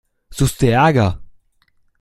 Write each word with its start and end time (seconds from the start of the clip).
Suchst 0.31 0.63
du 0.63 0.73
Ärger? 0.73 1.21